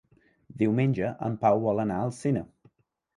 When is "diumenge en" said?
0.61-1.35